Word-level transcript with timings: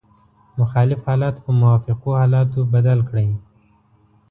مخالف 0.59 0.99
حالات 1.07 1.35
په 1.45 1.51
موافقو 1.61 2.09
حالاتو 2.21 2.59
بدل 2.73 2.99
کړئ. 3.09 3.29